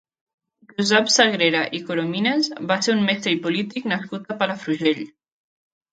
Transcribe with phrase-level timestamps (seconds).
[0.77, 5.05] Josep Sagrera i Corominas va ser un mestre i polític nascut a Palafrugell.